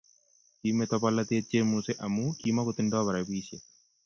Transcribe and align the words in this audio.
Kimeto 0.61 0.95
polatet 1.03 1.43
Chemuse 1.49 1.91
amu 2.05 2.23
kimokotindo 2.39 2.97
rabisiek 3.15 3.63